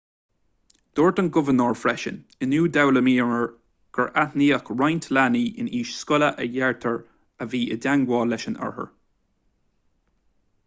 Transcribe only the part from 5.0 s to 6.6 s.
leanaí in aois scoile a